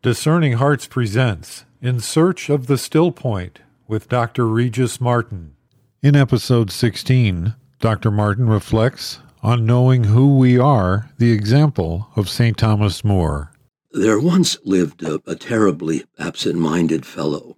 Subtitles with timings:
[0.00, 4.46] Discerning Hearts presents In Search of the Still Point with Dr.
[4.46, 5.56] Regis Martin.
[6.04, 8.12] In episode 16, Dr.
[8.12, 12.56] Martin reflects on knowing who we are, the example of St.
[12.56, 13.50] Thomas More.
[13.90, 17.56] There once lived a, a terribly absent minded fellow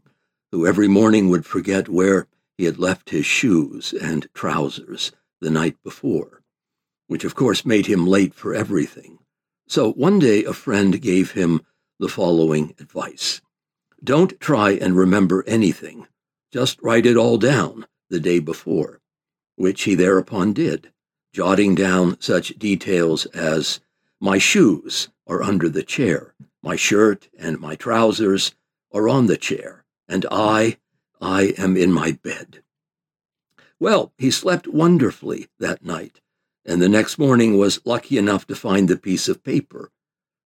[0.50, 2.26] who every morning would forget where
[2.56, 5.12] he had left his shoes and trousers
[5.42, 6.40] the night before,
[7.06, 9.18] which of course made him late for everything.
[9.68, 11.60] So one day a friend gave him
[12.00, 13.42] the following advice
[14.02, 16.06] Don't try and remember anything,
[16.50, 19.02] just write it all down the day before,
[19.56, 20.90] which he thereupon did,
[21.34, 23.80] jotting down such details as
[24.18, 28.54] My shoes are under the chair, my shirt and my trousers
[28.92, 30.78] are on the chair, and I,
[31.20, 32.62] I am in my bed.
[33.78, 36.22] Well, he slept wonderfully that night,
[36.64, 39.90] and the next morning was lucky enough to find the piece of paper.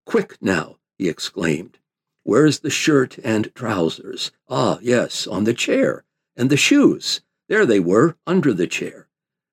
[0.05, 1.79] Quick now, he exclaimed.
[2.23, 4.31] Where's the shirt and trousers?
[4.49, 6.05] Ah, yes, on the chair.
[6.37, 7.21] And the shoes?
[7.49, 9.09] There they were, under the chair.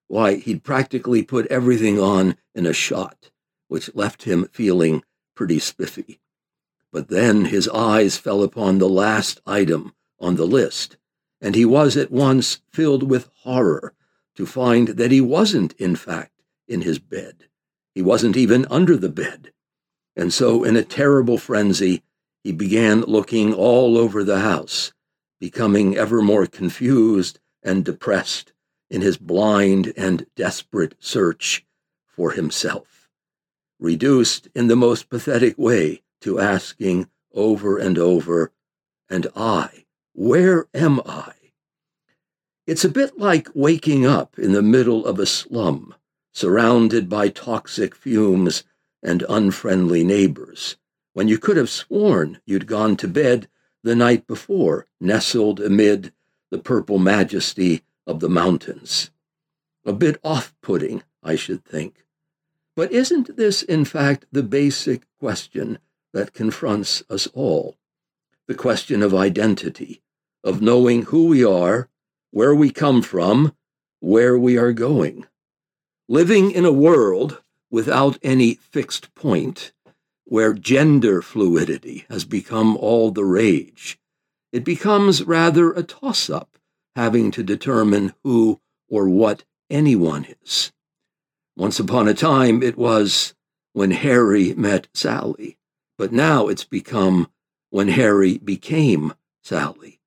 [0.07, 3.29] Why, he'd practically put everything on in a shot,
[3.67, 5.03] which left him feeling
[5.35, 6.19] pretty spiffy.
[6.91, 10.97] But then his eyes fell upon the last item on the list,
[11.39, 13.93] and he was at once filled with horror
[14.35, 17.47] to find that he wasn't, in fact, in his bed.
[17.93, 19.51] He wasn't even under the bed.
[20.15, 22.03] And so, in a terrible frenzy,
[22.43, 24.93] he began looking all over the house,
[25.39, 28.53] becoming ever more confused and depressed
[28.89, 31.65] in his blind and desperate search
[32.07, 33.09] for himself,
[33.79, 38.51] reduced in the most pathetic way to asking over and over,
[39.09, 41.33] And I, where am I?
[42.67, 45.95] It's a bit like waking up in the middle of a slum,
[46.33, 48.63] surrounded by toxic fumes
[49.03, 50.77] and unfriendly neighbors,
[51.13, 53.47] when you could have sworn you'd gone to bed
[53.83, 56.13] the night before, nestled amid
[56.51, 59.09] the purple majesty of the mountains.
[59.85, 62.05] A bit off putting, I should think.
[62.75, 65.79] But isn't this, in fact, the basic question
[66.13, 67.77] that confronts us all?
[68.47, 70.01] The question of identity,
[70.43, 71.89] of knowing who we are,
[72.31, 73.55] where we come from,
[73.99, 75.25] where we are going.
[76.07, 79.71] Living in a world without any fixed point,
[80.25, 83.97] where gender fluidity has become all the rage,
[84.51, 86.57] it becomes rather a toss up
[86.95, 90.71] having to determine who or what anyone is.
[91.55, 93.33] Once upon a time, it was
[93.73, 95.57] when Harry met Sally,
[95.97, 97.29] but now it's become
[97.69, 100.01] when Harry became Sally,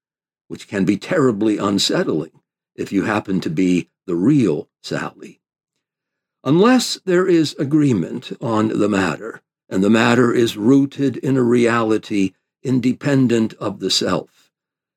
[0.49, 2.41] which can be terribly unsettling
[2.77, 5.41] if you happen to be the real Sally.
[6.47, 9.41] Unless there is agreement on the matter,
[9.71, 14.53] and the matter is rooted in a reality independent of the self,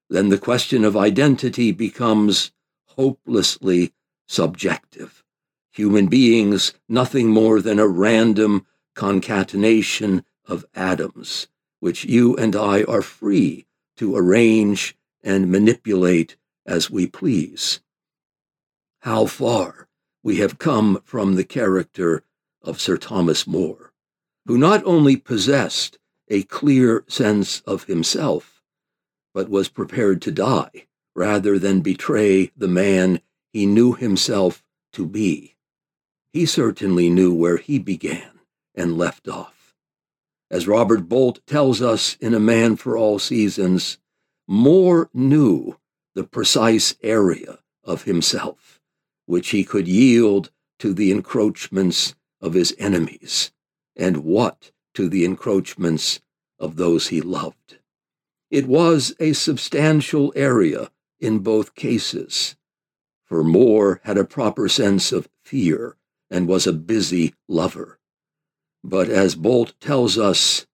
[0.09, 2.51] then the question of identity becomes
[2.97, 3.93] hopelessly
[4.27, 5.23] subjective.
[5.71, 11.47] Human beings, nothing more than a random concatenation of atoms,
[11.79, 13.65] which you and I are free
[13.95, 16.35] to arrange and manipulate
[16.65, 17.79] as we please.
[18.99, 19.86] How far
[20.23, 22.23] we have come from the character
[22.61, 23.93] of Sir Thomas More,
[24.45, 25.97] who not only possessed
[26.27, 28.61] a clear sense of himself,
[29.33, 34.63] but was prepared to die rather than betray the man he knew himself
[34.93, 35.55] to be.
[36.31, 38.39] He certainly knew where he began
[38.75, 39.75] and left off.
[40.51, 43.97] As Robert Bolt tells us in A Man for All Seasons,
[44.47, 45.77] More knew
[46.13, 48.76] the precise area of himself
[49.27, 50.49] which he could yield
[50.79, 53.51] to the encroachments of his enemies,
[53.95, 56.19] and what to the encroachments
[56.57, 57.77] of those he loved.
[58.49, 62.55] It was a substantial area in both cases,
[63.25, 65.97] for More had a proper sense of fear
[66.29, 67.99] and was a busy lover.
[68.83, 70.65] But as Bolt tells us,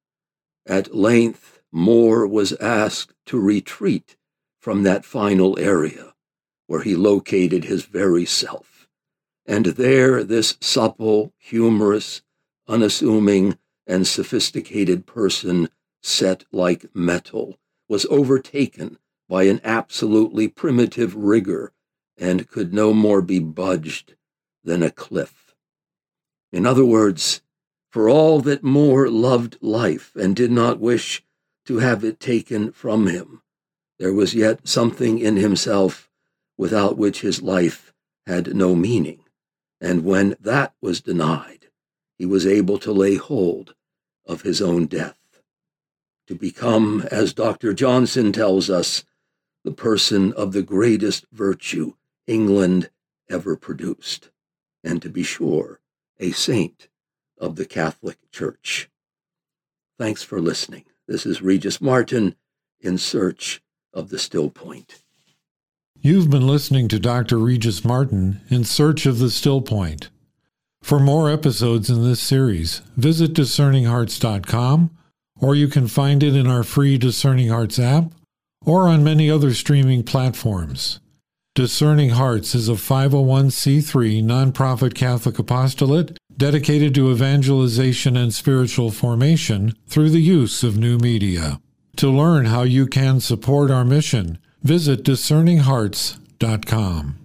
[0.65, 4.15] at length More was asked to retreat
[4.59, 6.12] from that final area
[6.73, 8.89] where he located his very self.
[9.45, 12.23] And there, this supple, humorous,
[12.67, 15.69] unassuming, and sophisticated person,
[16.01, 18.97] set like metal, was overtaken
[19.29, 21.73] by an absolutely primitive rigor
[22.17, 24.15] and could no more be budged
[24.63, 25.53] than a cliff.
[26.51, 27.43] In other words,
[27.91, 31.23] for all that More loved life and did not wish
[31.67, 33.43] to have it taken from him,
[33.99, 36.09] there was yet something in himself
[36.63, 37.93] without which his life
[38.25, 39.19] had no meaning.
[39.81, 41.67] And when that was denied,
[42.17, 43.75] he was able to lay hold
[44.25, 45.17] of his own death.
[46.27, 47.73] to become, as Dr.
[47.73, 49.03] Johnson tells us,
[49.63, 51.93] the person of the greatest virtue
[52.27, 52.89] England
[53.29, 54.29] ever produced,
[54.83, 55.79] and to be sure,
[56.19, 56.89] a saint
[57.37, 58.89] of the Catholic Church.
[59.97, 60.85] Thanks for listening.
[61.07, 62.35] This is Regis Martin
[62.79, 63.61] in search
[63.93, 65.03] of the still point.
[66.05, 67.37] You've been listening to Dr.
[67.37, 70.09] Regis Martin in search of the still point.
[70.81, 74.91] For more episodes in this series, visit discerninghearts.com
[75.39, 78.11] or you can find it in our free Discerning Hearts app
[78.65, 80.99] or on many other streaming platforms.
[81.55, 90.09] Discerning Hearts is a 501c3 nonprofit Catholic apostolate dedicated to evangelization and spiritual formation through
[90.09, 91.61] the use of new media.
[91.95, 97.22] To learn how you can support our mission, visit discerninghearts.com.